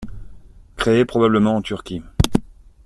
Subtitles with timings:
[0.77, 2.01] Créée probablement en Turquie.